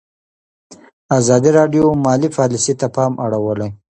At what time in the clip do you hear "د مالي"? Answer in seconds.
1.93-2.29